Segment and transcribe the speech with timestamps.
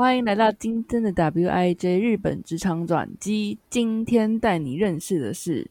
[0.00, 3.58] 欢迎来到今天的 WIJ 日本职场转机。
[3.68, 5.70] 今天带你认识的是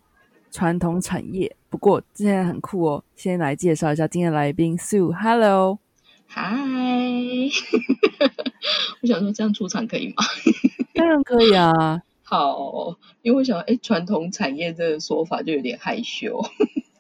[0.52, 3.04] 传统产业，不过之前很酷哦。
[3.16, 5.80] 先来介绍一下今天的来宾 Sue，Hello，
[6.28, 6.46] 嗨，
[9.02, 10.18] 我想说这样出场可以吗？
[10.94, 12.00] 当然可以啊。
[12.22, 16.40] 好，因为我想，哎，传统产业这个说法就有点害羞。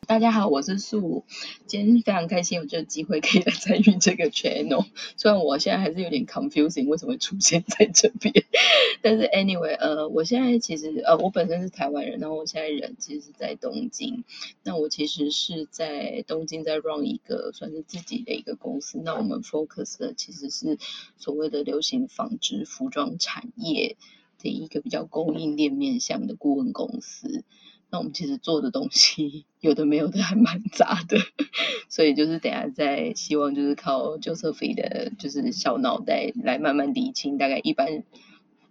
[0.09, 1.23] 大家好，我是素，
[1.67, 4.87] 今天非常开心有这个机会可以来参与这个 channel。
[5.17, 8.33] 虽然我现在还是有点 confusing，为什么会出现在这边？
[9.03, 14.23] 但是 anyway，呃，我现在其实呃，我本身是台湾人，然后我现在人其实是在东京。
[14.63, 18.99] 那我其实是在东京在 run 一个算是自己的一个公司。
[19.05, 20.79] 那我们 focus 的其实是
[21.19, 23.95] 所谓的流行纺织服装产业
[24.41, 27.43] 的一个比较供应链面向的顾问公司。
[27.91, 31.17] 那我们其实做的东西有的没有的还蛮杂的，
[31.89, 38.03] 所以就是等下再希望就是靠 Josephine 的，就是小脑袋来慢慢理清，大概一般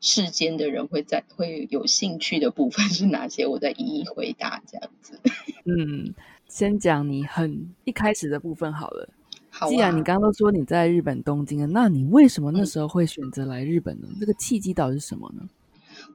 [0.00, 5.20] 世间的人会在会有兴趣的部分是哪些，我再一一回答这样子。
[5.64, 6.14] 嗯，
[6.46, 9.08] 先讲你很一开始的部分好了。
[9.50, 14.06] 好，既然你刚刚都说你在日本东京了，那你为什么那时候会选择来日本呢？
[14.20, 15.48] 这个契机到底是什么呢？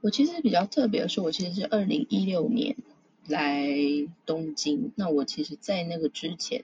[0.02, 2.74] 我其实比较特别的是，我其实是二零一六年。
[3.28, 3.66] 来
[4.26, 6.64] 东京，那我其实，在那个之前，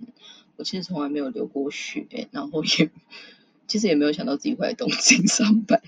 [0.57, 2.91] 我其实从来没有留过学，然后也
[3.65, 5.81] 其实也没有想到自己会来东京上班。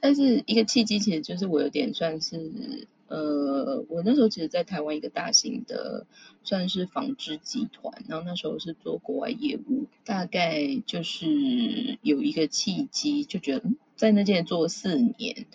[0.00, 6.06] 但是一个契机，其实就是我有点算是，呃，我那时候其实，在台湾一个大型的
[6.44, 13.64] 算是纺织集团，然后那时候是做国外业务，大概就是有一个契机，就觉得
[13.96, 15.46] 在那件做四年，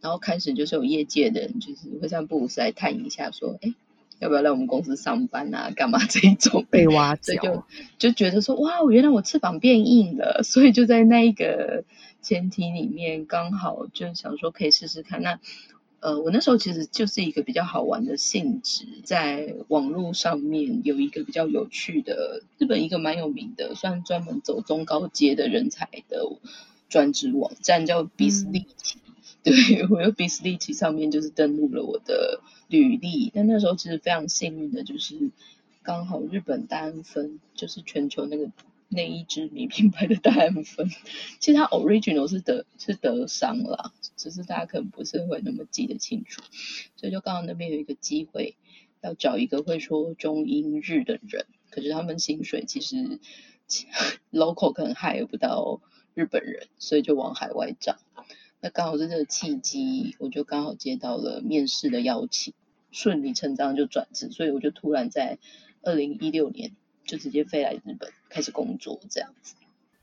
[0.00, 3.74] 然后开始就是有业界的人就是会上布鲁斯来探一下，说，哎。
[4.20, 5.70] 要不要来我们公司上班啊？
[5.74, 7.64] 干嘛这一种被挖角，就
[7.98, 11.84] 就觉得说哇，原来我翅膀变硬了，所以就在那一个
[12.22, 15.20] 前提里面，刚好就想说可以试试看。
[15.20, 15.40] 那
[16.00, 26.38] 呃，我那时候其实就是一个比较好玩的性质，在网络上面有一个比较有趣的日本一个蛮有名的，算专门走中高阶的人才的
[26.88, 28.66] 专职网站，叫 b i s l e
[29.42, 32.40] 对我用 b i s l e 上面就是登录了我的。
[32.74, 35.30] 履历，但那时候其实非常幸运的，就是
[35.82, 38.50] 刚好日本大安分就是全球那个
[38.88, 40.88] 内衣知名品牌的大安分，
[41.38, 46.42] 其实它 original 是德是德商啦，只是大家可能不是会那么记得清楚，
[46.96, 48.56] 所以就刚好那边有一个机会
[49.02, 53.20] 要找一个会说中英日的人，可是他们薪水其实
[54.32, 55.80] local 可能还不到
[56.14, 57.96] 日本人，所以就往海外找。
[58.60, 62.54] 那刚好是这个契机，我就刚好接到了面试的邀请。
[62.94, 65.38] 顺理成章就转职，所以我就突然在
[65.82, 66.70] 二零一六年
[67.04, 69.56] 就直接飞来日本开始工作，这样子。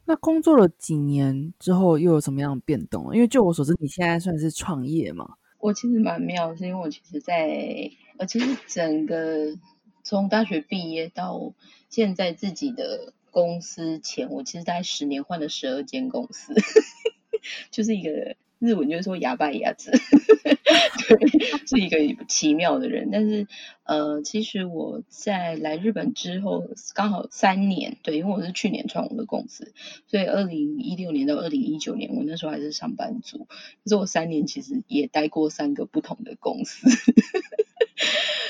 [0.04, 3.16] 那工作了几年之后，又有什么样的变动？
[3.16, 5.36] 因为就我所知，你现在算是创业嘛？
[5.60, 9.58] 我其实蛮妙，是因为我其实在我，其实整个
[10.04, 11.54] 从大学毕业到
[11.90, 16.54] 现在自己的公司前，我其实大概十年换了十二间公司，
[17.72, 18.36] 就是一个。
[18.62, 19.90] 日文就是说哑巴牙子，
[21.10, 21.18] 对，
[21.66, 23.10] 是一个奇妙的人。
[23.12, 23.48] 但是，
[23.86, 29.74] 呃，其实我在来日本之后，刚好三年，对，因为我是去年创我的公司，
[30.06, 33.48] 所以二零一六年到二零一九年，我那时候还是上班族。
[33.84, 36.88] 可是我三年其实也待过三个不同的公司。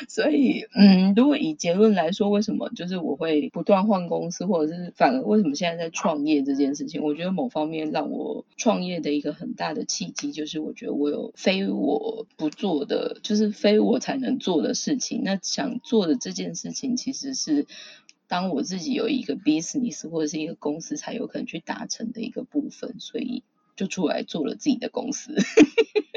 [0.10, 7.04] 所以，嗯，如果以结论来说，为什么就是我会不断换公司，或者是反而为什么现在在创业这件事情？
[7.04, 15.22] 我觉得某方面让我创业的一个很大的契机，就是我觉得我有非我不做的，就是非我才能做的事情。
[15.24, 17.66] 那想做的这件事情，其实是
[18.28, 22.96] 当我自己有一个 business 或者是一个公司才有可能去达成的一个部分。
[23.00, 23.44] 所以。
[23.78, 25.34] 就出来做了自己的公司，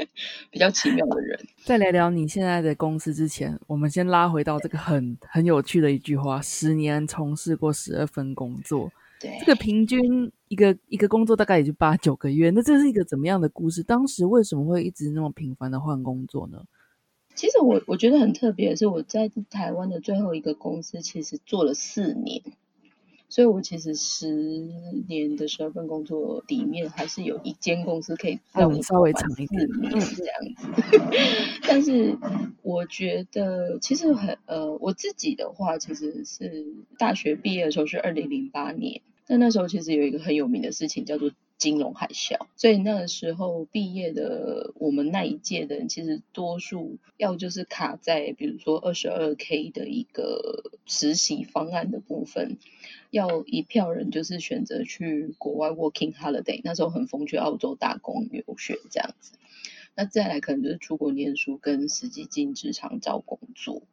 [0.50, 1.38] 比较奇妙的人。
[1.64, 8.90] 在聊聊你现在的公司之前，我们先拉回到这个很很有趣的一句话：十年从事过十二份工作，
[9.20, 12.50] 对，这个平均一个一个工作大概也就八九个月。
[12.50, 13.82] 那这是一个怎么样的故事？
[13.82, 16.62] 当时为什么会一直那么频繁的换工作呢？
[17.34, 22.42] 其实我我觉得很特别的是，我在台湾的最后一个公司其实做了四年。
[23.34, 24.31] 所以我其实十
[25.08, 30.69] 年的十二份工作里面，还是有一间公司可以让我稍微长一点，嗯，这样子。
[31.66, 32.16] 但是
[32.62, 36.64] 我觉得其实很呃，我自己的话，其实是
[36.96, 41.32] 大学毕业的时候是二零零八年，那那时候其实有一个很有名的事情叫做。
[41.56, 52.58] 金融海啸，所以那个时候毕业的我们那一届的人，其实多数要就是卡在比如说二十二 K 的一个实习方案的部分，
[53.14, 59.38] 要一票人就是选择去国外 working holiday，那时候很疯去澳洲打工留学这样子，
[59.94, 63.84] 那再来可能就是出国念书跟实际进职场找工作。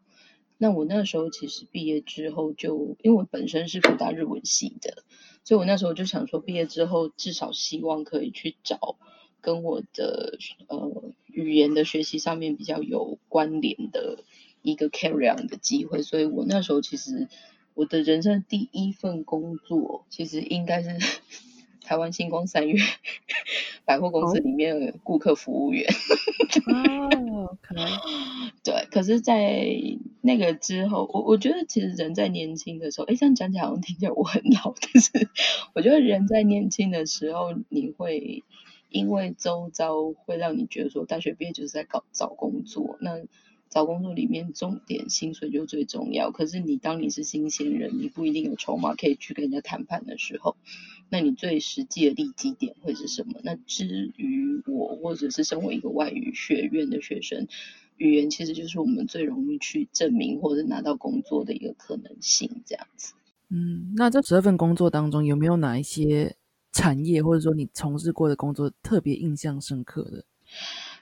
[0.58, 5.04] 那我那时候其实毕业之后就，因为我本身是复大日文系的，
[5.44, 8.98] 所以我那时候就想说，毕业之后至少希望可以去找
[9.40, 14.24] 跟我的呃语言的学习上面比较有关联的
[14.64, 17.28] 一个 carry on 的机会，所以我那时候其实
[17.74, 20.98] 我的人生第一份工作其实应该是
[21.84, 22.80] 台湾星光三月
[23.86, 25.86] 百货公司里面的顾客服务员。
[26.68, 27.86] 哦，可能
[28.64, 29.76] 对，可是，在
[30.22, 35.30] 那个之后，我我觉得其实人在年轻的时候，哎，这样讲起来好像听起来我很老，但是
[35.74, 38.44] 我觉得人在年轻的时候，你会
[38.90, 43.18] 因为周遭会让你觉得说，大学毕业就是在搞找工作，那
[43.72, 46.30] 找工作里面重点薪水就最重要。
[46.30, 50.58] 可是你当你是新鲜人，你不一定有筹码可以去跟人家谈判的时候。
[51.10, 53.40] 那你最实际的利基点会是什么？
[53.44, 57.48] 那至于我，或者是身为一个外语学院的学生，
[57.98, 63.14] 语言其实就是我们最容易去证明或者拿到工作的一个可能性，这样子。
[63.50, 66.38] 嗯，那这十二份工作当中，有没有哪一些
[66.72, 70.24] 产业，或者说你从事过的工作特别印象深刻的？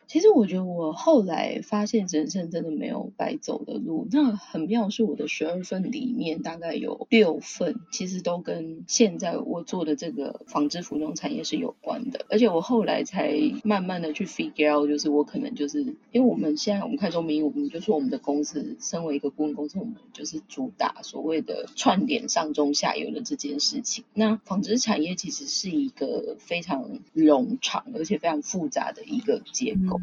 [0.09, 4.07] 其实我觉得我后来发现人生真的没有白走的路。
[4.11, 12.25] 那很妙是，我的十二份里面大概有六份，其实都跟现在我做的这个纺织服装产业是有关的。
[12.27, 24.03] 而且我后来才慢慢的去 figure out，就是我可能就是因为我们现在我们看中明，我们就说我们的公司身为一个顾问公司，我们就是主打所谓的串联上中下游的这件事情。
[24.15, 29.98] 那纺织产业其实是一个非常冗长而且非常复杂的一个结构。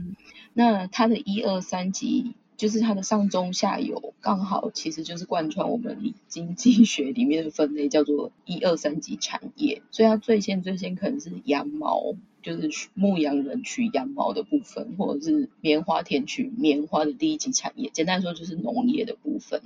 [0.52, 9.82] 那它的一二三级，就是它的上中下游，刚好其实就是贯穿我们经济学里面的分类，叫做一二三级产业。
[9.90, 12.14] 所以它最先最先可能是羊毛。
[12.46, 19.62] 就是牧羊人取羊毛的部分，或者是棉花田取棉花的第一级产业，简单说就是农业的部分。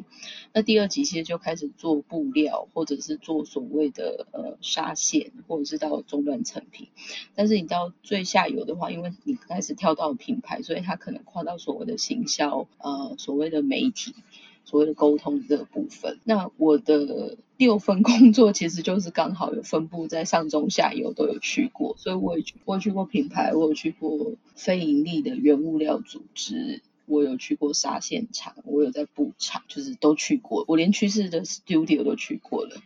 [0.55, 6.89] 那第二级其实就开始做布料，或者是做所谓的呃纱线，或者是到中端成品。
[7.35, 14.15] 但是你到最下游的话，因为你开始跳到品牌，所以它可能跨到所谓的行销，呃，所谓的媒体。
[14.63, 32.77] 所谓的沟通这个部分，那我的六份工作其实就是刚好有分布在上中下游都有去过，所以我也去我去过品牌，我有去过非盈利的原物料组织，我有去过纱线厂，我有在布厂，就是都去过，我连趋势的 studio 都去过了。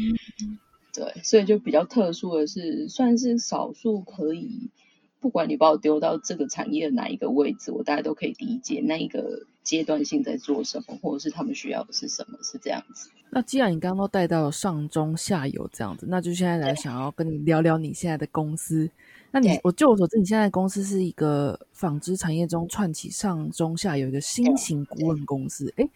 [0.92, 4.68] 对，所以就比较特殊的是，算是少数可以。
[5.20, 13.10] 不管你把我丢到这个产业的哪一个位置，我大家都可以理解那一个阶段性在做什么，或者是他们需要的是什么，是这样子。
[13.28, 18.88] 那既然你刚刚都带到上中下游这样子，那就现在来想要跟你聊聊你现在的公司。
[19.32, 25.70] 那你我就我所知，你现在公司是一个纺织产业中串起上中下游一个新型顾问公司。
[25.76, 25.86] 哎，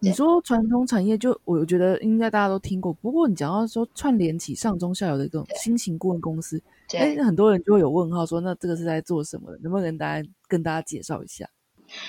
[0.00, 6.60] 你说传统产业就我觉得应该大家都听过，不过你讲到说串联起上中下游的这种新型顾问公司。
[6.92, 9.56] 哎，很多人就会有问号，说那这个是在做什么？
[9.62, 11.48] 能不能跟大家跟大家介绍一下？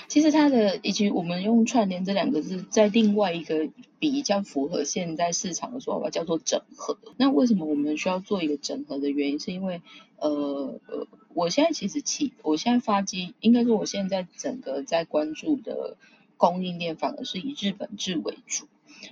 [0.08, 3.70] 其实它的以及我们用串联这两个字，在另外一个
[4.00, 6.98] 比较符合现在市场的说法，叫做整合。
[7.18, 9.82] 那为什么我们需要做一个整合的原因，是因为
[10.18, 15.98] 呃呃，我现在其实起，我现在发机，应该说我现在整个在关注的
[16.38, 18.68] 供应链，反而是以日本制为主。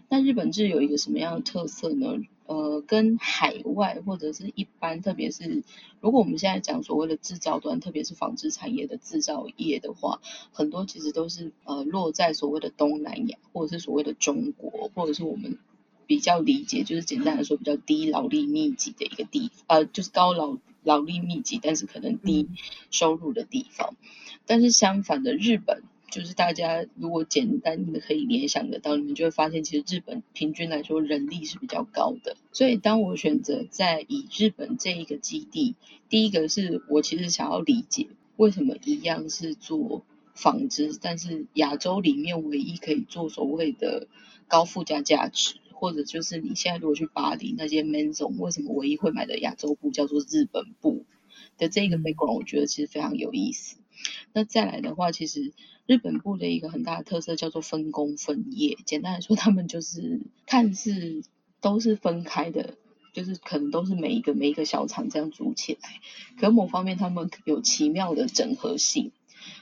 [0.07, 2.17] 那日本制有一个什么样的特色呢？
[2.49, 5.61] 呃，跟海外或者是一般，特别是
[6.01, 10.19] 如果我们现在讲所谓的制造端，特别是纺织产业的制造业的话，
[10.51, 15.59] 很多其实都是呃落在所谓的东南亚，或者是所谓的中国，或者是我们
[16.07, 22.49] 比较理解，就是简单来说比较低劳力密集的一个地，呃，就是高劳劳力密集，但是可能低
[22.89, 23.93] 收入的地方。
[24.47, 25.83] 但是相反的，日本。
[26.11, 32.35] 就是大家如果简单的可以联想得到，你们就会发现，其实日本平均来说人力是比较高的。
[32.51, 35.75] 所以当我选择在以日本这一个基地，
[36.09, 44.07] 第一个是我其实想要理解为什么一样是做纺织，但是亚洲里面唯一可以做所谓的
[44.47, 45.55] 高附加价值。
[45.71, 51.05] 或者就是你现在如果去巴黎那些 Manzon，为什么唯一会买的亚洲布叫做日本布
[51.57, 53.77] 的这个 background，我觉得其实非常有意思。
[54.33, 55.53] 那再来的话，其实
[55.89, 58.77] 日本部的一个很大的特色叫做分工分业。
[58.85, 61.23] 简单来说，他们就是看似
[61.61, 62.75] 都是分开的，
[63.11, 65.89] 就是可能都是每一个每一个小厂这样组起来，
[66.39, 69.11] 可某方面他们有奇妙的整合性。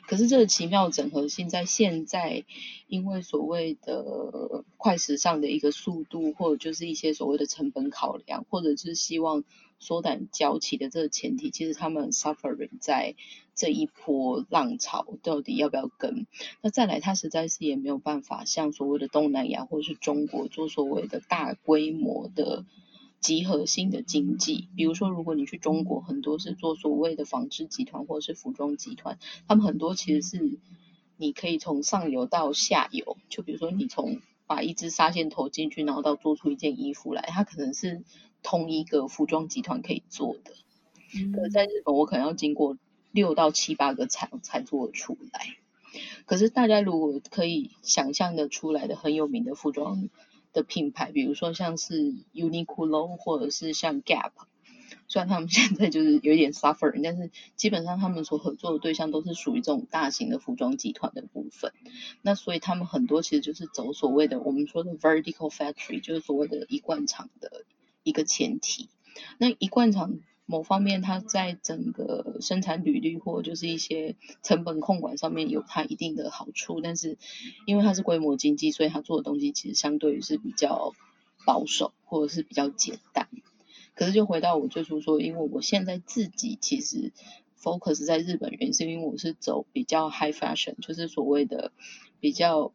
[0.07, 2.45] 可是这个奇妙整合性在现在，
[2.87, 9.43] 因为所谓的快时尚的一个速度，或者就是一些所谓的成本考量，或者是希望
[9.79, 13.15] 缩短交期的这个前提，其实他们 suffering 在
[13.55, 16.25] 这一波浪潮到底要不要跟？
[16.61, 22.65] 那再来，他实在是也没有办法像所谓的东南亚或者是中国做所谓的大规模的。
[23.19, 30.59] 集合性的经济，比如说，如果你去中国，很多是做所谓的纺织集团或者是服装集团，他们很多其实是
[31.17, 38.03] 你可以从上游到下游，就比如说你从把一支纱线投进去，然后到做出一件衣服来，它可能是
[38.43, 40.51] 同一个服装集团可以做的。
[41.33, 42.77] 可在日本，我可能要经过
[43.11, 45.55] 六到七八个厂才做出来。
[46.25, 50.07] 可是大家如果可以想象的出来的很有名的服装。
[50.57, 54.31] 的品牌，比如说像是 Uniqlo 或者是像 Gap，
[55.07, 61.71] 虽然他们现在就是有点 suffer，但是基本上他们所合作的对象都是属于这种大型的服装集团的部分。
[62.23, 67.65] 那所以他们很多其实就是走所谓的我们说的 vertical factory，就是所谓的一贯厂的
[68.01, 68.89] 一个前提。
[69.37, 70.19] 那一贯厂。
[70.49, 77.17] 某方面，它在整个生产履历或就是一些成本控管上面有它一定的好处，但是
[77.65, 80.93] 因为它是规模经济，所以它做的东西其实相对于是比较
[81.45, 83.27] 保守或者是比较简单。
[83.93, 87.11] 可是就回到我最初说，因为我现在自己其实
[87.61, 91.71] focus 在日本，原因是因为我是走比较 high fashion，就是所谓的
[92.19, 92.71] 比较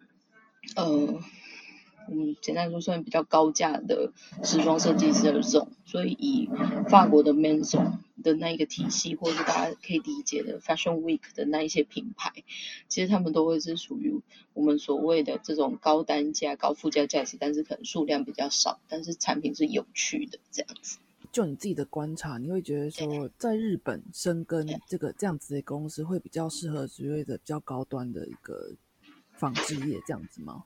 [0.77, 1.21] 呃。
[2.11, 4.13] 嗯，简单说算比较高价的
[4.43, 6.49] 时装设计师的这种，所以以
[6.89, 12.33] 法国的 Manson 的那一个体系，或者是大家可以理解的 Fashion Week 的那一些品牌，
[12.89, 14.23] 其实他们都会是属于
[14.55, 20.97] 我们所谓的这种高单价、高附加价值，但是可能数量比较少，但是产品是有趣的这样子。
[21.31, 28.73] 就你自己的观察，你会觉得说，在日本生根这个这样子的公司，会比较适合所谓的比较高端的一个。
[29.43, 30.63] 纺织业这样子吗？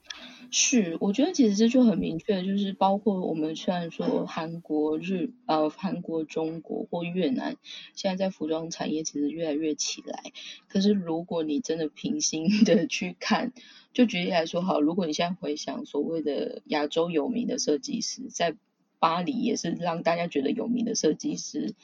[0.51, 7.57] 是，我觉得其实这就很明确，就是包括我们虽然说韩国、日呃韩国、中国或越南，
[7.95, 10.25] 现在在服装产业其实越来越起来。
[10.69, 13.55] 可是如果你真的平心的去看，
[13.95, 18.55] 就举例来说好，如果你现在回想所谓的亚洲有名的设计师，在
[18.99, 21.75] 巴黎也是让大家觉得有名的设计师，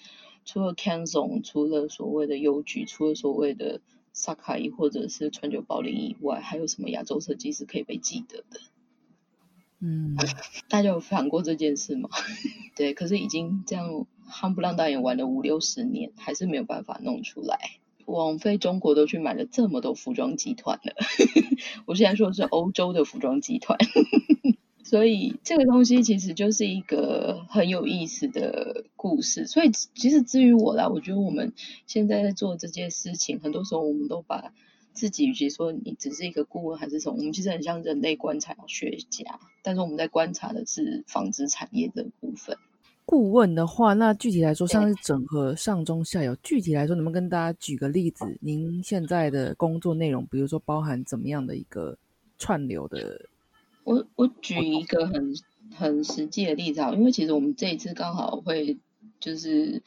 [0.45, 3.81] 除了 Canso，除了所谓的邮局，除了所谓的。
[4.13, 8.61] 萨卡伊或者是川久保玲以外，还有什么亚洲设计师可以被记得的？
[9.81, 10.17] 嗯，
[10.69, 12.09] 大家有想过这件事吗？
[12.77, 17.59] 对，可是已经这样夯不浪当演玩了五六十年，还是没有办法弄出来。
[18.05, 20.95] 枉费中国都去买了这么多服装集团了，
[21.87, 23.79] 我现在说的是欧洲的服装集团。
[24.93, 29.47] 所以这个东西其实就是一个很有意思的故事。
[29.47, 31.55] 所以其实至于我啦，我觉得我们
[31.87, 34.53] 现在在做这件事情，很多时候我们都把
[34.93, 42.55] 自己，与其说你只是一个顾问还是什么，我们其实很像人类观察学家，但是我们在观察的是纺织产业的部分。
[43.07, 48.27] 顾问的话，那具体来说，像是整合上中下游，具体来说，能不能跟大家举个例子？
[48.43, 51.97] 您现在的工作内容，比如说包含怎么样的一个
[52.37, 53.31] 串流的？
[53.85, 55.35] 我我举一个很
[55.75, 58.79] 很实际的例子啊，因为其实我们这一次刚好会
[59.19, 59.83] 就是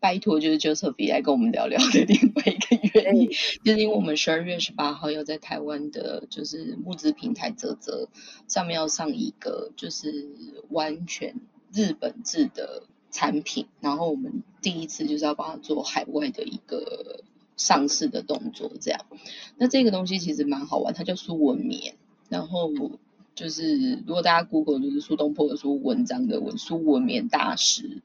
[0.00, 3.28] 拜托就是 Joseph 来跟我们聊聊的另外一个原因，
[3.64, 8.08] 就是因为我们十二月十八号要在台湾的就是募资平台泽泽
[8.48, 10.28] 上面要上一个就是
[10.70, 11.36] 完全
[11.72, 17.24] 日本制的产品，然后我们第一次就是要帮他做海外的一个
[17.56, 19.06] 上市的动作，这样。
[19.56, 21.94] 那这个东西其实蛮好玩，它叫苏文棉，
[22.28, 22.70] 然后。
[23.34, 28.00] 就是如果大家 Google 就是苏东坡的书文章的文苏文棉大师，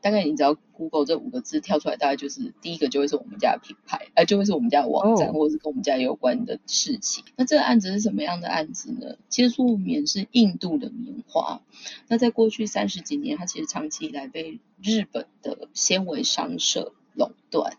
[0.00, 7.24] 大概你只要 Google 这五个字跳出来，大概就是第一个就会是我们家的品牌，呃，就会是我们家的网站，或者是跟我们家有关的事情。
[7.36, 9.16] 那这个案子是什么样的案子呢？
[9.28, 11.62] 其实苏文棉是印度的棉花，
[12.08, 17.78] 那在过去三十几年，它其实长期以来被日本的纤维商社垄断。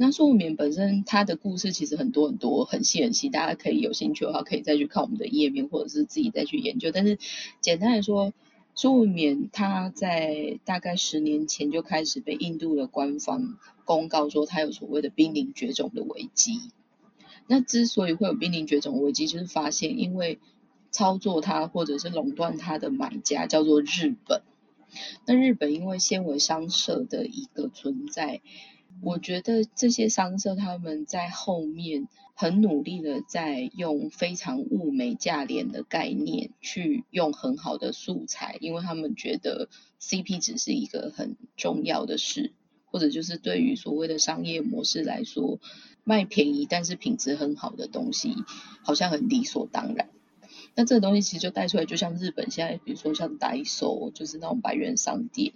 [0.00, 6.92] 那素棉本身它的故事其实很多很多，很细很细，大家可以有兴趣的话，可以再去看我们的页面，或者是自己再去研究。
[6.92, 7.18] 但是
[7.60, 8.32] 简单来说，
[8.76, 16.60] 素棉它在大概十年前就开始被印度的官方公告说它有所谓的濒临绝种的危机。
[17.48, 20.38] 那之所以会有濒临绝种危机，就是发现因为
[20.92, 24.42] 操作它或者是垄断它的买家叫做日本。
[25.26, 28.40] 那日本因为纤维商社的一个存在，
[29.02, 39.68] 我觉得这些商社他们在后面很努力的在用非常物美价廉的概念去用很好的素材，因为他们觉得
[40.00, 42.52] CP 值是一个很重要的事，
[42.86, 45.58] 或者就是对于所谓的商业模式来说，
[46.04, 48.34] 卖便宜但是品质很好的东西，
[48.82, 50.08] 好像很理所当然。
[50.74, 55.52] 那这个东西其实就带出来，就像日本现在，比如说像 Daiso，就是那种百元商店，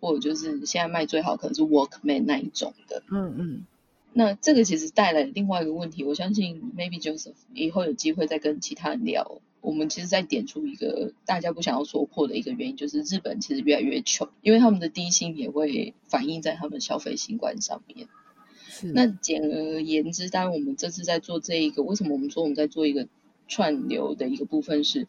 [0.00, 3.02] 或者就是现在卖最好可能是 Workman 那一种的。
[3.10, 3.66] 嗯嗯。
[4.12, 9.40] 那这个其实带来另外一个问题，我相信 Maybe Joseph 以后有机会再跟其他人聊。
[9.60, 18.08] 我们其实在点出一个大家不想要说破的一个原因，就是日本其实越来越穷，因为他们的低薪也会反映在他们消费习惯上面。
[18.68, 18.92] 是。
[18.92, 23.08] 那简而言之，当然我们这次在做这一个，为什么我们说我们在做一个？
[23.50, 25.06] 串流的一个部分是，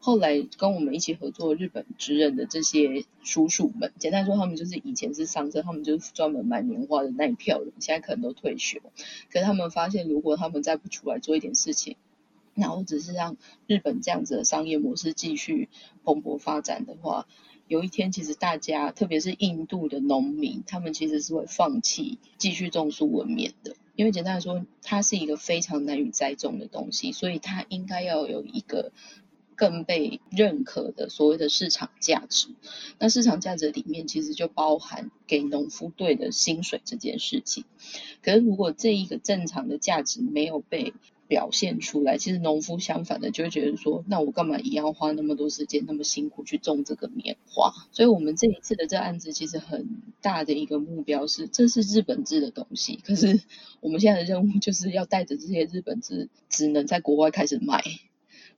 [0.00, 8.80] 后来跟我们一起合作日本职人的这些叔叔们，简单说，他们就是以前是商社，他们就是专门买棉花的那一票人，现在可能都退休。
[9.30, 11.96] 可是他们发现，如果他们再不出来做一点事情，
[12.54, 13.36] 然后只是让
[13.66, 15.68] 日本这样子的商业模式继续
[16.04, 17.26] 蓬勃发展的话，
[17.66, 23.74] 有一天其实大家，特别是印度的农民，他们其实是会放弃继续种树文棉的。
[23.94, 28.92] 因为简单来说，它是一个非常难以栽种的东西，所以它应该要有一个
[29.58, 32.48] 更被认可的所谓的市场价值。
[32.98, 37.64] 那市场价值里面其实就包含给农夫队的薪水这件事情。
[38.22, 40.94] 可是如果这一个正常的价值没有被
[41.26, 47.70] 表现出来，其实农夫相反的就会觉得说，那我干嘛一样花那么多时间那么辛苦去种这个棉花？
[47.92, 53.42] 所以，我们这一次的这案子其实很大的一个目标是，这是日本制的东西，可是
[53.80, 57.84] 我们现在的任务就是要带着这些日本制，只能在国外开始卖，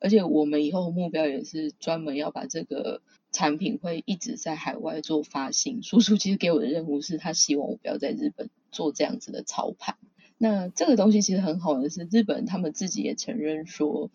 [0.01, 3.03] 而且我们以后目标也是专门要把这个
[3.33, 5.83] 产品会一直在海外做发行。
[5.83, 9.97] 叔叔其实给我的任务是他希望我不要在日本做这样子的操盘。
[10.39, 14.11] 那这个东西其实很好的是，日本他们自己也承认说，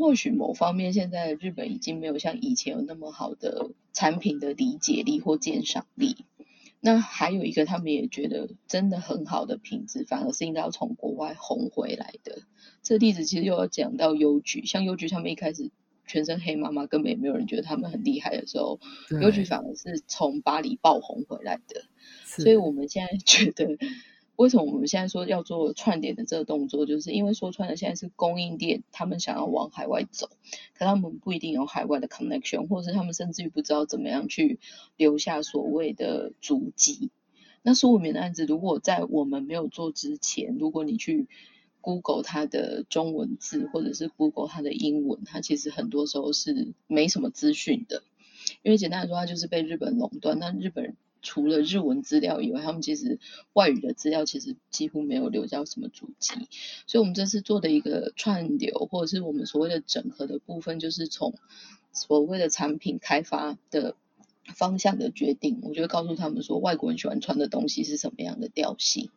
[0.00, 6.16] 或许某方面现在日本已经没有像以前有那么好的产品的理解力或鉴赏力。
[6.86, 12.42] 那还有一个，他们也觉得真的很好的品质，反而是应该要从国外红回来的。
[12.82, 15.70] 这例子其实又要讲到邮局，像邮局他们一开始
[16.06, 18.78] 全身黑妈妈，根本也没有人觉得他们很厉害的时候，
[19.22, 21.84] 邮局反而是从巴黎爆红回来的。
[22.24, 23.78] 所以我们现在觉得。
[24.36, 26.86] 为什么我们现在说要做串联的这个动作？
[26.86, 30.28] 就是因为说穿了，现在是供应链，他们想要往海外走，
[30.74, 34.58] 可他们不一定有海外的 connection，或者是他们甚至于不知道怎么样去
[34.96, 37.10] 留下所谓的足迹。
[37.62, 41.28] 那苏武棉的案子，如果在我们没有做之前，如果你去
[41.80, 48.02] Google 它的中文字，或者是 Google 它的英文，它其实很多时候是没什么资讯的，
[48.62, 50.40] 因为简单来说，它就是被日本垄断。
[50.40, 50.96] 那日本。
[51.24, 53.18] 除了日文资料以外，他们其实
[53.54, 56.34] 外语的资料其实几乎没有留下什么足迹。
[56.86, 61.34] 所以，我们这次做的一个串流，或者是我们所谓的整合的部分，就是从
[61.92, 63.96] 所谓的产品开发的
[64.54, 69.10] 方向的决定，我就会告诉他们说，外国人喜欢穿的东西是什么样的调性，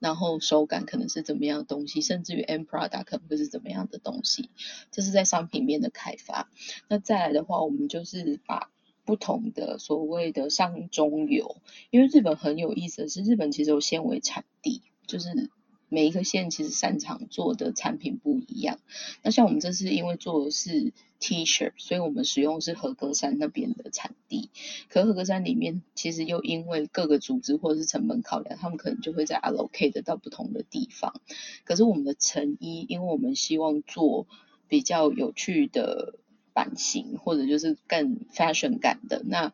[0.00, 4.48] 然后手感可能是怎么样的东西，甚至于 end product 可能会是怎么样的东西。
[4.90, 6.50] 这是在商品面的开发。
[6.88, 8.70] 那再来的话，我们就是把。
[9.12, 11.58] 不同的所谓的上中游，
[11.90, 15.50] 因为日本很有意思的是，日本其实有纤维产地，就是
[15.90, 18.78] 每一个县其实擅长做的产品不一样。
[19.22, 24.48] 那像我们这次因为做的是 T 恤，所以我们使用是和歌山那边的产地。
[24.88, 31.20] 可和歌山里面其实又因为各个组织或者是成本考量，他们可能就会在 allocate 到不同的地方。
[31.64, 34.26] 可是我们的成衣，因为我们希望做
[34.68, 36.14] 比较有趣的。
[36.52, 39.22] 版型或者就是更 fashion 感的。
[39.24, 39.52] 那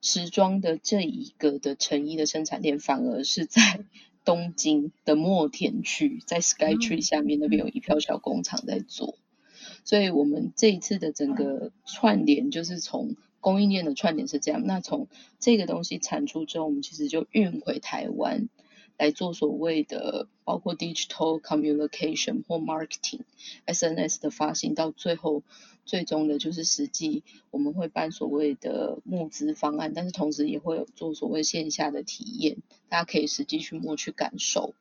[0.00, 3.84] 时装的这一个的成衣的生产链，反而是在
[4.24, 9.16] 东京的墨田区，在 Sky Tree 下面那边有一票小工厂在做，
[9.84, 15.08] 所以我们这一次的整个串联就是从供应链的串联是这样，那从
[15.38, 18.48] 这个东西产出之后，我们其实就运回台湾。
[18.98, 23.20] 来做所谓的包括 digital communication 或 marketing
[23.64, 25.42] SNS 的发行，到最后
[25.90, 34.72] 最终的就是实际我们会办所谓的募资方案，但是同时也会有做所谓线下的体验，大家可以实际去摸去感受，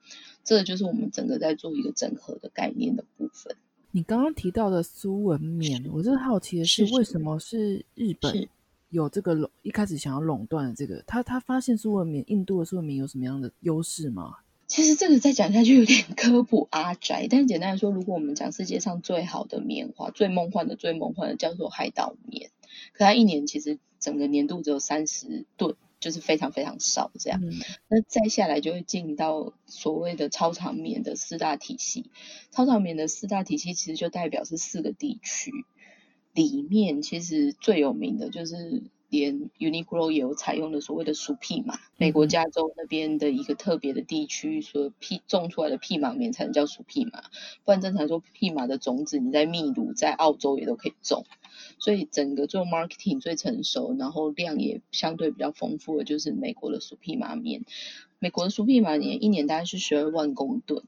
[0.44, 3.58] 这个就是我们整个在做一个整合的概念的部分。
[3.90, 8.48] 你刚刚提到的苏文棉，我真的好奇的是为什么是日本？
[8.92, 14.36] 有这个垄，一开始想要垄断这个，他他发现苏文棉，印度的苏文棉有什么样的优势吗？
[14.70, 22.50] 其实这个再讲下去有点科普阿宅，但是简单来说，如果我们讲世界上最好的棉花、最梦幻的、最梦幻的，叫做海岛棉，
[22.94, 25.76] 可它一年其实整个年度只有三十吨。
[26.00, 27.42] 就是非常非常少这样，
[27.90, 32.10] 那再下来就会进到所谓的超长棉的四大体系。
[32.52, 35.52] 超长棉的四大体系其实就代表是四个地区，
[36.34, 47.24] 里面其实最有名的就是连 Uniqlo 也有采用的所谓的鼠屁马，美国加州那边的一个特别的地区，所屁种出来的屁马棉才能叫鼠屁马，
[47.66, 51.26] 不然正常说屁马的种子你在秘鲁、在澳洲也都可以种。
[51.78, 57.64] 所以整个做 marketing 最成熟，然后量也相对比较丰富的，就是美国的鼠屁马棉。
[58.20, 60.84] 美国的鼠屁马棉一年大概是十二万公吨。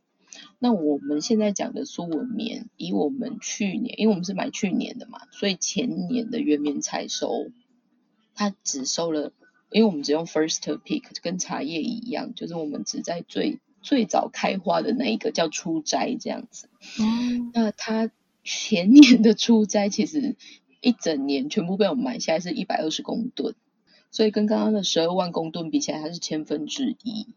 [0.60, 7.51] 那我们现在讲的苏文棉，以我们去年，因为我们是买去年的嘛，所以前年的原棉采收，
[8.49, 9.32] 它只收了，
[9.71, 16.67] 因为我们只用 first pick，跟茶叶一样，就是我们只在最最早开花的那一个叫初摘这样子。
[16.99, 17.51] 哦。
[17.54, 18.10] 那它
[18.43, 20.36] 前年的初摘其实。
[20.84, 23.54] 一整年全部被我们买下来是一百二十公吨，
[24.10, 27.27] 所以跟刚刚的十二万公吨比起来，它是千分之一，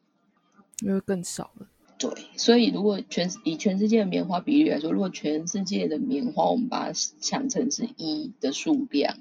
[0.81, 1.69] 因为更少了。
[1.99, 9.19] 对，所以如果全以全世界的棉花比例来说，如果全世界的棉花我们把它想成是一的数量，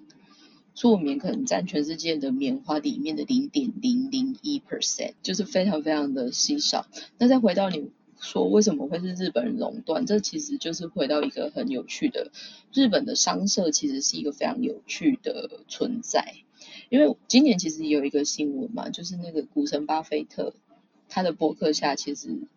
[0.74, 6.88] 做棉可能占全世界的棉花里面的零点零零一 percent，就是非常非常的稀少。
[7.18, 7.92] 那再回到你。
[8.20, 10.06] 说为什么会是日本人垄断？
[10.06, 12.32] 这其实就是回到一个很有趣的，
[12.72, 16.34] 日本的商社其实是一个非常有趣的存在。
[16.88, 20.54] 因为今年其实有一个新闻嘛，就是那个股神巴菲特
[21.10, 22.48] 他的博客下，其实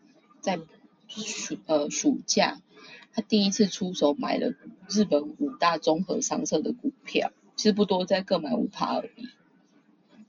[0.40, 0.60] 在
[1.08, 2.62] 暑呃暑假，
[3.12, 4.54] 他第一次出手买了
[4.88, 9.28] 日本五大综合商社的股票，其实不多，在各买五趴而已。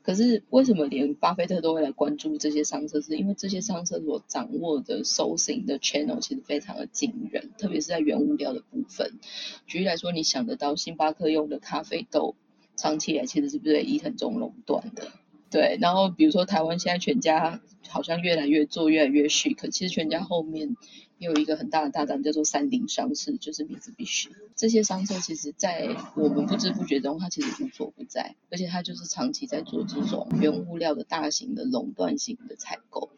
[0.02, 3.02] 可是为什么连巴菲特都会来关注这些商社？
[3.02, 9.20] 是因为这些商社所掌握的 sourcing 的 channel 其实非常的惊人，特别是在原物料的部分。
[9.66, 12.36] 举例来说，你想得到星巴克用的咖啡豆，
[12.78, 15.12] 长期以来其实是被伊藤中垄断的。
[15.50, 20.76] 对，然后比如说台湾现在全家好像越来越做越来越 chic，其实全家后面
[21.18, 21.28] 也。
[21.28, 24.30] 有一个很大的大单叫做三菱商事，就是名字必须。
[24.56, 33.10] 这些商社其实，在我们不知不觉中，它其实无所不在，而且它就是长期在做这种原物料的大型的垄断性的采购。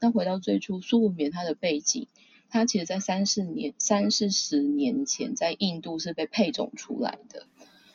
[0.00, 2.08] 那回到最初，苏文棉它的背景，
[2.50, 7.46] 它其实在三四年、三四十年前，在印度是被配种出来的。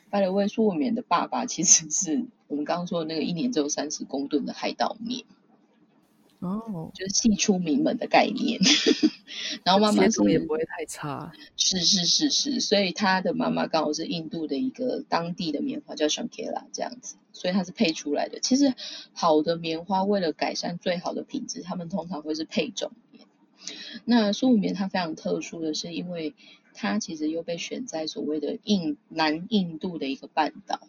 [0.09, 5.23] 拜了，为苏文棉的爸爸其实是我们刚刚说的那个一年只有三十公吨的海岛棉。
[6.39, 8.61] 哦，就是系出名门的概念，
[9.65, 18.39] 然后妈妈是也不会太差，是是是是，所以他的妈妈刚好是印度的一个当地的棉花叫 Shankela 这样子，所以它是配出来的。
[18.39, 18.73] 其实
[19.11, 23.25] 好的棉花为了改善最好的品质，他们通常会是配种棉。
[24.05, 26.33] 那苏武棉它非常特殊的是，因为
[26.81, 30.79] 它其实又被选在所谓的印南印度的一个半岛，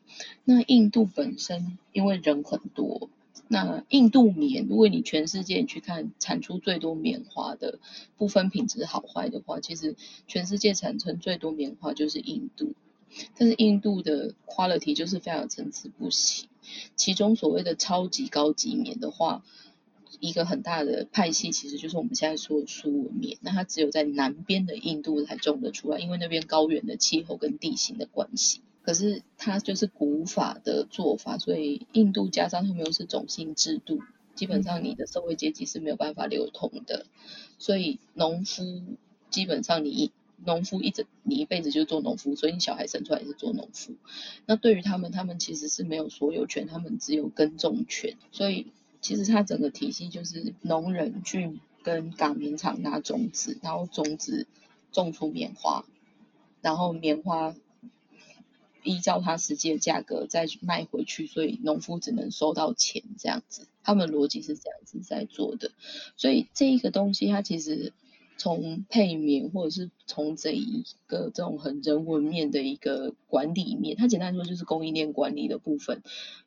[0.45, 3.11] 那印度本身因为人很多。
[3.49, 7.81] 那印度棉，如果你全世界去看产出最多棉花的，
[8.17, 9.97] 不分品质好坏的话，其实
[10.29, 12.73] 全世界产生最多棉花就是印度。
[13.37, 16.47] 但是印度的 quality 就是非常参差不齐，
[16.95, 19.43] 其中所谓的超级高级棉的话，
[20.21, 23.39] 一个很大的派系其实就是我们现在说的苏文棉。
[23.41, 28.61] 那它只有在南边的印度才种得出来，因为那边高原的气候跟地形的关系。
[28.83, 34.01] 可是它就是古法的做法，所以印度加上他们又是种姓制度，
[34.35, 37.07] 基本上你的社会阶级是没有办法流通的。
[37.59, 38.83] 所以农夫
[39.29, 40.13] 基本上你
[40.45, 43.95] 农夫一整你一辈子就做农夫，所以你小孩生出来也是做农夫。
[44.47, 48.17] 那对于他们，他们其实是没有所有权，他们只有耕种权。
[48.33, 48.69] 所以
[49.01, 54.47] 其实它整个体系就是农人去跟港棉厂拿种子，然后种子
[54.93, 55.85] 种出棉花，
[56.61, 57.55] 然后棉花。
[58.83, 63.69] 依照它实际的价格再卖回去，所以农夫只能收到钱这样子。
[63.83, 65.73] 他们逻辑是这样子在做的，
[66.17, 67.93] 所以这一个东西它其实
[68.41, 76.03] 从配棉或者是从这一个这种很人文面的一个管理面，它简单说就是供应链管理的部分。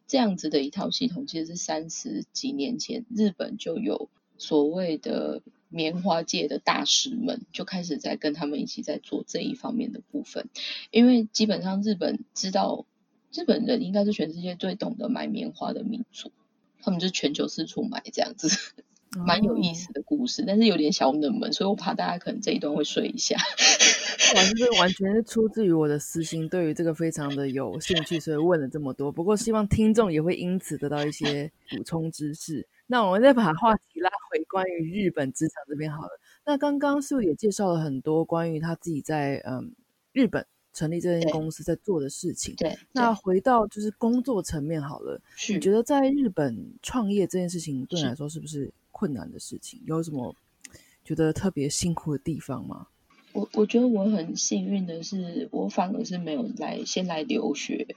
[0.07, 5.43] 这样子的一套系统，其实是三十几年前日本就有所谓的。
[5.75, 10.47] 棉花界的大师们就开始在跟他们一起在做这一方面的部分，
[10.91, 12.85] 因为基本上日本知道
[13.33, 16.31] 日本人应该是全世界最懂得买棉花的民族，
[16.79, 18.49] 他们就全球四处买这样子。
[19.25, 23.35] 蛮有意思的故事，但是有点小冷门，所以我怕大家可能这一段会睡一下。
[24.35, 29.11] 完全 完全是出自于我的私心，对于这个非常的有兴趣，所以问了这么多。
[29.11, 32.67] 不过希望听众也会因此得到一些补充知识。
[32.87, 36.09] 那我们再把话题拉回关于日本职场这边好了。
[36.45, 39.73] 那刚刚是不是也介绍了很多关于他自己在嗯
[40.11, 42.55] 日本成立这间公司在做的事情？
[42.55, 42.77] 对。
[42.91, 49.81] 那回到就是工作层面好了，你觉得在日本创业这件事情对你来说是不是困难的事情？
[49.85, 50.35] 有什么
[51.05, 52.87] 觉得特别辛苦的地方吗？
[53.33, 57.95] 我我觉得我很幸运的是，我反而是没有来先来留学。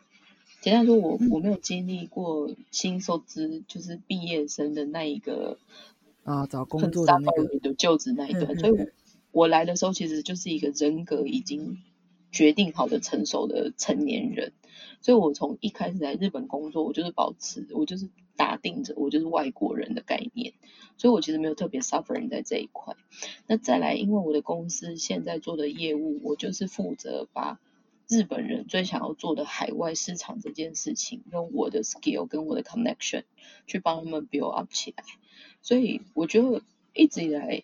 [0.63, 5.59] 简单说，我我没有经历过新收资，就是毕业生的那一个
[6.25, 8.89] 啊找工作的那个就职那一段，所以
[9.31, 11.79] 我来的时候其实就是一个人格已经
[12.33, 14.53] 决定好的成熟的成年人。
[15.01, 20.55] 所以我从一开始在日本工作，我就是保持我就是打定着我就是外国人的概念。
[20.97, 22.95] 所以我其实没有特别 suffering 在这一块。
[23.47, 27.61] 那再来，因为我的公司现在做的业务，我就是负责把
[28.09, 33.25] 日本人最想要做的海外市场这件事情，用我的 skill 跟我的 connection
[33.67, 35.05] 去帮他们 build up 起来。
[35.61, 36.63] 所以我觉得
[36.95, 37.63] 一直以来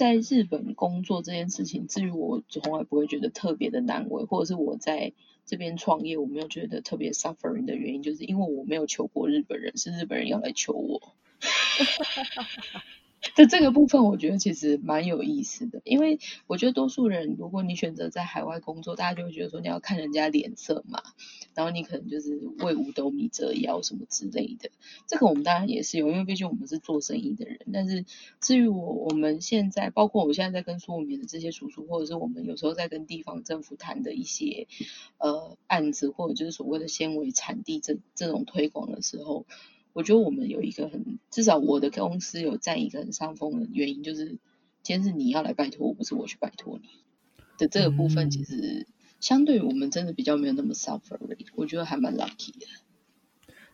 [0.00, 5.12] 在日本工作这件事情，至于我从来不会觉得特别的难为，或者是我在
[5.44, 11.12] 这边创业我没有觉得特别 suffering 的原因，就是因为我没有求过日本人，是日本人要来求我。
[13.34, 21.02] 在这个部分，我觉得其实蛮有意思的，因为我觉得多数人，如果你选择在海外工作，大家就会觉得说你要看人家脸色嘛，
[21.54, 24.70] 然后你可能就是为五斗米折腰什么之类的。
[25.06, 27.60] 这个我们当然也是有，因为毕竟我们是做生意的人。
[27.72, 28.06] 但是
[28.40, 34.66] 至于我我们现在，包括我现在在跟苏武民的这些叔叔，或者是我们有时候在跟地方政府谈的一些
[35.18, 39.44] 呃案子，或者就是所谓的纤维产地这这种推广的时候。
[39.92, 44.38] 我觉得我们有一个很，至少我的公司有占一个很上风的原因，就是
[44.82, 46.88] 今天是你要来拜托我，不是我去拜托你
[47.58, 48.86] 的这个部分，其实
[49.18, 51.18] 相对我们真的比较没有那么 suffer，
[51.56, 52.66] 我觉得还蛮 lucky 的。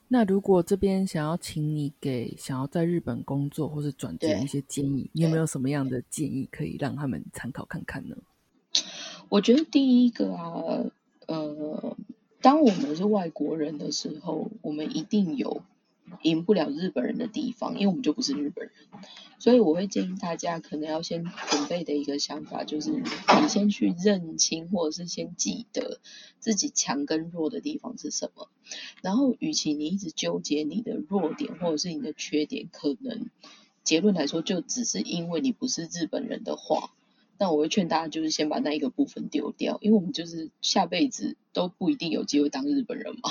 [0.08, 8.16] 那如果这边想要请你给想要在日本工作或是转职一些建议，你有没有什么样的建议可以让他们参考看看呢？
[9.28, 10.84] 我觉得第一个啊，
[11.26, 11.96] 呃，
[12.40, 15.62] 当我们是外国人的时候，我们一定有。
[16.22, 18.74] 赢不了日本人的地方，因为我们就不是日本人，
[19.38, 26.00] 所以我会建议大家可能要先准备的一个想法，就是你先去认清，或者是先记得
[26.38, 28.48] 自己强跟弱的地方是什么。
[29.02, 33.30] 然后，与其你一直纠结你的弱点或者是你的缺点，可能
[33.84, 36.92] 结论来说就只是因为你不是日本人的话，
[37.38, 43.30] 那我会劝大家就是先把那一个部分丢掉，因为我们就是下辈子都不一定有机会当日本人嘛。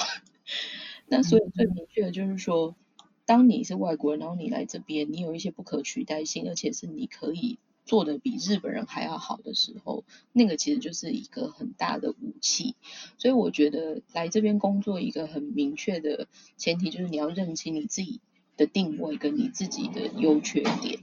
[1.07, 2.75] 那所以最明确的就是说，
[3.25, 12.75] 当你是外国人，然后你来这边，你有一些不可取代性，而且是你可以做的比日本人还要好的时候，那个其实就是一个很大的武器。
[13.17, 18.19] 所以我觉得来这边工作一个很明确的前提就是你要认清你自己
[18.57, 20.99] 的定位跟你自己的优缺点。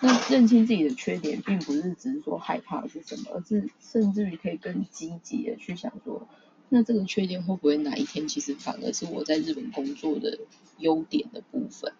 [0.00, 6.26] 那认清自己的缺点，并不是只是说害怕是什么，而是甚至于可以更积极的去想说。
[6.68, 10.38] 那这个确定会不会哪一天其实反而是我在日本工作的
[10.78, 11.92] 优点的部分？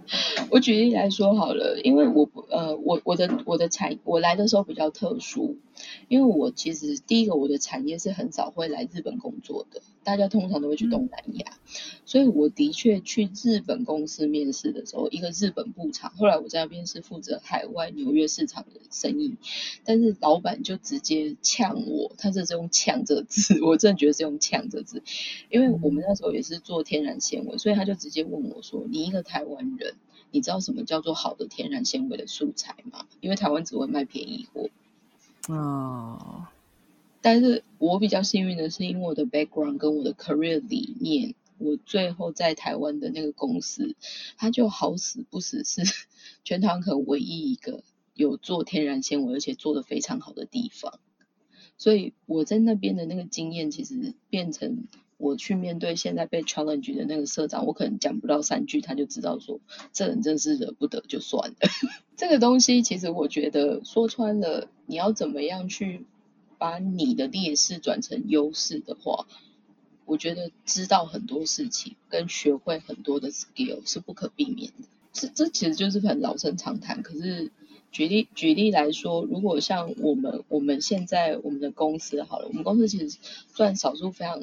[0.50, 5.56] 我举例来说好了，因为我呃，我我的我的产我来的时候比较特殊，
[6.08, 11.58] 因为我其实第一个我的产业是很少会来日本工作的，大家通常都会去东南亚，
[12.04, 19.36] 所以我的确去日本公司面试的时候，一个日本部厂，后来我在那边是负责海外纽约市场的生意，
[19.84, 25.02] 但是老板就直接呛我，他这是用呛这个字，我真的觉得是用呛这字，
[25.50, 29.94] 因为我们那时候也是做天然纤维，所以他就直接问我说：“你一个台湾人。”
[30.32, 33.04] 你知道什么叫做好的天然纤维的素材吗？
[33.20, 34.70] 因为台湾只会卖便宜货。
[35.48, 36.52] 啊，
[37.20, 43.96] 但是我比较幸运的是，因为我的 background 跟我的 career 里面，我最后在台湾的那个公司，
[44.36, 45.82] 它就好死不死是
[46.44, 47.82] 全台湾可能唯一一个
[48.14, 51.00] 有做天然纤维而且做的非常好的地方。
[51.78, 54.84] 所以我在那边的那个经验，其实变成。
[55.20, 59.60] 我去面对现在被 challenge 的那个社长，我可能讲不到三句，他就知道说
[59.92, 61.56] 这人真是惹不得，就算了。
[62.16, 66.06] 这个东西其实我觉得说穿了，你要怎么样去
[66.56, 69.26] 把你的劣势转成优势的话，
[70.06, 74.88] 我觉得知道很多事情跟学会很多的 skill 是不可避免的。
[75.12, 77.02] 这这其实就是很老生常谈。
[77.02, 77.52] 可是
[77.92, 83.18] 举例举例来说，如果像我们我们现在我们的公司好了，我们公司其实
[83.54, 84.40] 算少数非常。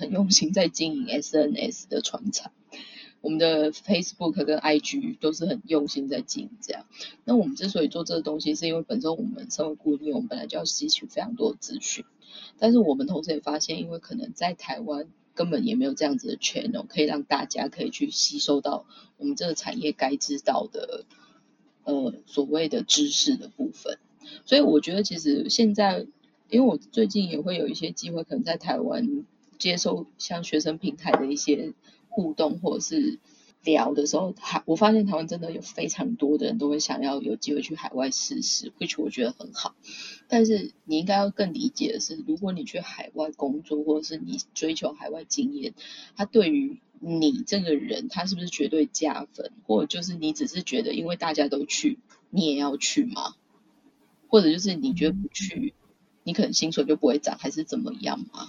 [0.00, 2.50] 很用心在经营 SNS 的传承，
[3.20, 6.86] 我们的 Facebook 跟 IG 都是很用心在经营这样。
[7.24, 12.04] 那我们之所以做这个东西，是因为本身我们身为顾问，我们本来就要吸取非常多的资讯，
[12.58, 18.86] 但是我们同时也发现，因为可能在台湾根本也没有这样子的 channel 可以让大家可以去吸收到
[19.18, 21.04] 我们这个产业该知道的
[21.84, 23.98] 呃所谓的知识的部分。
[24.44, 26.06] 所以我觉得其实现在，
[26.48, 29.24] 因为我最近也会有一些机会，可能在台湾
[29.60, 31.74] 接受像学生平台的一些。
[32.12, 33.20] 互动或者是
[33.62, 39.76] 聊的时候，海我发现台湾真的有非常多的人都会想要有机会去海外试试，which 我觉得很好。
[40.26, 45.72] 但是你应该要更理解的是，如果你去海外工作，或者是你追求海外经验，
[46.16, 49.52] 它对于你这个人，他是不是绝对加分？
[49.64, 53.36] 或者就是你只是觉得因为大家都去，你也要去吗？
[54.26, 55.74] 或者就是你觉得不去，
[56.24, 58.48] 你可能薪水就不会涨，还是怎么样吗？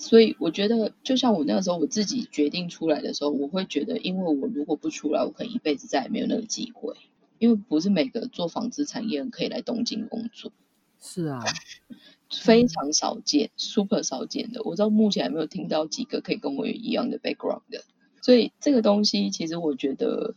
[0.00, 6.94] 所以我觉得，就像我那个时候我自己决定出来的时候，我会觉得，因为我如果不出来，我可能一辈子再也没有那个机会。
[7.38, 10.52] 因为不是每个做纺织产业可以来东京工作。
[11.00, 11.44] 是啊，
[12.32, 14.62] 非常少见，super 少见的。
[14.62, 17.84] 我知道目前还没有听到几个可以跟我有一样的 background 的。
[18.22, 20.34] 所以这个东西，其实我觉得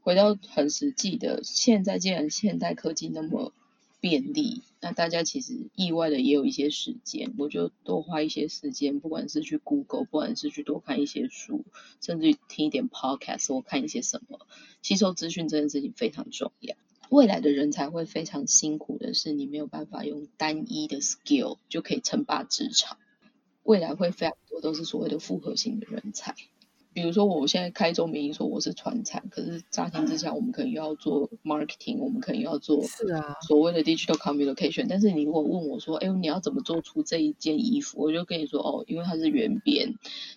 [0.00, 3.52] 回到很实际的，现在既然现代科技那么。
[4.02, 11.64] 便利，那大家其实意外的也有一些时间，我就多花一些时间，不管是去 Google，不管是去多看一些书，
[12.00, 14.40] 甚至听一点 Podcast 或看一些什么，
[14.82, 16.74] 吸收资讯这件事情非常重要。
[17.10, 22.98] 未来的人才会非常辛苦的是，你没有办法用单一的 skill 就可以称霸职场，
[23.62, 26.34] 未来会非常多都是所谓的复合型的人才。
[26.94, 34.86] 比如说，我现在开宗明义说我是传产，可是乍听之下，我们可能又要做 marketing，我们可能要做是啊所谓的 digital communication。
[34.88, 38.02] 但是你如果问我说，哎，你要怎么做出这一件衣服？
[38.02, 39.94] 我就跟你说，哦，因为它是圆边，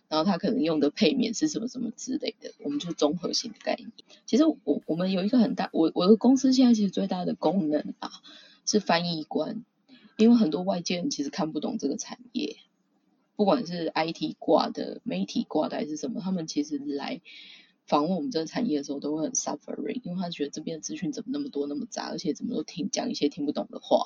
[0.07, 3.91] 然后它可能用的配面是什么什么之类的，我们就综合性的概念。
[4.25, 8.09] 其实我我们有一个很大，我我的公司现在其实最大的功能啊
[8.65, 9.65] 是翻译官，
[10.17, 12.55] 因为很多外界人其实看不懂这个产业。
[13.35, 17.21] 不管是 IT 挂的、媒体挂的还是什么，他们其实来
[17.85, 24.03] 访问我们这个产业的时候，都会很 suffering，因为他觉得这边的资讯怎么那么多、那么杂，而且怎么都听讲一些听不懂的话。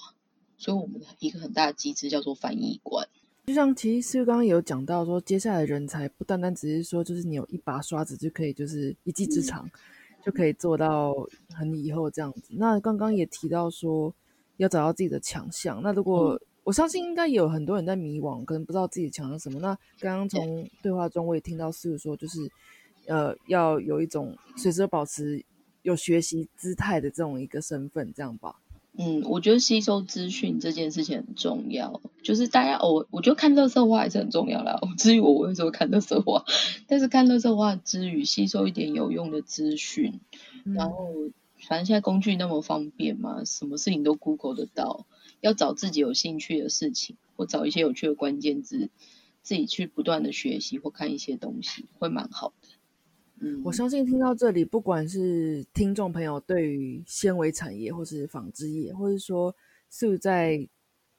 [0.58, 3.08] 所以，我们的一个很大的机制叫做翻译官。
[3.46, 9.70] 就像其实刚刚有讲到说，接下来人才不单单只是说，就是你有一把刷子就可以，就是一技之长
[10.26, 11.16] 就可以做到
[11.54, 12.42] 很以后这样子。
[12.50, 14.14] 那刚刚也提到说，
[14.58, 15.82] 要找到自己的强项。
[15.82, 16.40] 那如果
[16.70, 19.60] 我相信应该有很多人在迷惘，可能不知道自己强项什么。
[19.60, 22.48] 那刚刚从对话中我也听到师傅说，就是
[23.08, 25.44] 呃要有一种随时保持
[25.82, 28.58] 有学习姿态的这种一个身份，这样吧。
[29.00, 34.80] 嗯，我觉得吸收资讯这件事情很重要，就是大家偶我觉得看乐色话还是很重要啦。
[34.96, 36.46] 至于我为什么看乐色话，
[36.86, 40.20] 但是看乐色话之余，吸收一点有用的资讯，
[40.66, 41.16] 然后
[41.68, 45.08] 反正现在工具那么方便嘛，什么事情都 Google 得到。
[45.42, 48.90] 要找自己有兴趣的事情，或找一些有趣的关键字，
[49.42, 52.68] 自己去不断的学习或看一些东西，会蛮好的。
[53.42, 59.56] 嗯，我相信听到这里，不管是听众朋友对于纤维产业，或是纺织业，或者说
[59.90, 60.68] 是在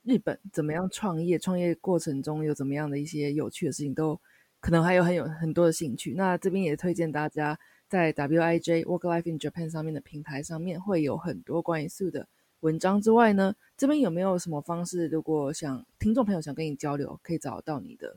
[0.03, 4.21] 日本怎么样创业，创业过程中有怎么样的一些有趣的事情，都
[4.61, 6.13] 可能还有很有很多的兴趣。
[6.13, 12.29] 那这边也推荐大家在 WIJ Work Life in Japan 上面的平台上面，会有很多关于素的。
[12.61, 15.07] 文章之外呢，这边有没有什么方式？
[15.09, 18.17] 如果想听众朋友想跟你交流，可以找到你的。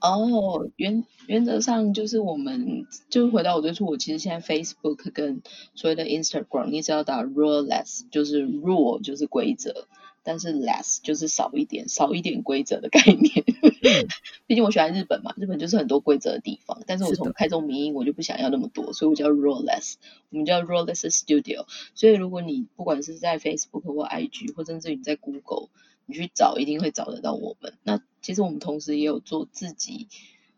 [0.00, 5.42] 哦，原原则上就是我们就回到我最初，我其实现在 Facebook 跟
[5.74, 9.86] 所谓的 Instagram，你只要打 Ruleless，就是 Rule 就是规则。
[10.22, 13.44] 但是 less 就是少一点，少一点规则的概念。
[14.46, 16.82] 毕竟我喜欢日本嘛，日本就是很多规则的地方。
[16.86, 19.94] 但是我从开宗明义，我就不想要那么多，所以我叫 roll less。
[20.30, 21.66] 我们叫 roll less studio。
[21.94, 25.68] 所以如果你不管是在 Facebook 或 IG，或甚至你在 Google，
[26.06, 27.74] 你去找一定会找得到我们。
[27.82, 30.08] 那其实我们同时也有做自己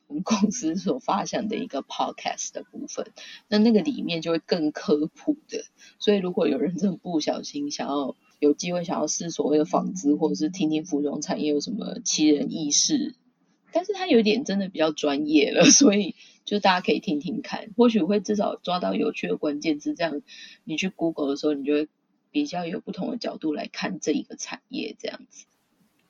[0.06, 3.12] 我们公司所发想的一个 podcast 的部分。
[3.48, 5.64] 那那个里面就会更科普的。
[5.98, 13.14] 所以如果有人真的不小心想要，有机会想要试所谓的纺织，或者是听听服装产业有什么奇人异事，
[13.72, 20.20] 但是它有点真的比较专业了， 所以就大家可以听听看，或许会至少抓到有趣的关键字，这样
[20.64, 21.88] 你去 Google 的时候，你就会
[22.30, 25.46] 比较有不同的角度来看这一个产业这样子。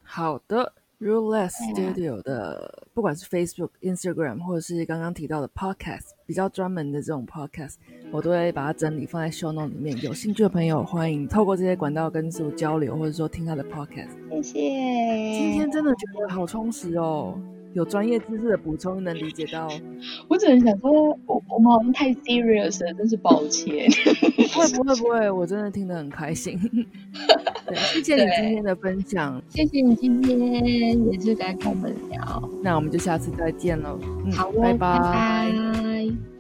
[0.03, 0.75] 好的。
[1.05, 7.75] Ruleless Studio 的，不管是 Facebook、Instagram，或者是刚刚提到的 Podcast，比较专门的这种 Podcast，
[8.11, 10.01] 我都会把它整理放在 Show Note 里面。
[10.01, 14.13] 有兴趣的朋友，欢迎透过这些管道跟师傅交流，或者说听他的 Podcast。
[14.31, 15.39] 谢谢。
[15.39, 17.39] 今天真的觉得好充实哦。
[17.75, 19.69] 有专业知识的补充，能理解到。
[20.29, 20.91] 我只能想说，
[21.27, 23.89] 我我们好像太 serious 了，真是抱歉。
[24.55, 26.59] 不会不会不会，我真的听得很开心。
[27.93, 32.51] 谢谢你今天的分享，谢谢你今天也是来跟我们聊。
[32.63, 33.99] 那我们就下次再见了。
[34.33, 36.34] 好，拜拜。